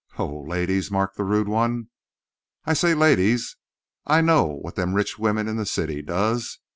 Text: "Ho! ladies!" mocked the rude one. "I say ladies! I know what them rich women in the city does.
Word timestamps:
"Ho! 0.13 0.41
ladies!" 0.47 0.89
mocked 0.89 1.15
the 1.17 1.23
rude 1.23 1.47
one. 1.47 1.89
"I 2.65 2.73
say 2.73 2.95
ladies! 2.95 3.55
I 4.07 4.21
know 4.21 4.45
what 4.45 4.73
them 4.75 4.95
rich 4.95 5.19
women 5.19 5.47
in 5.47 5.57
the 5.57 5.65
city 5.67 6.01
does. 6.01 6.57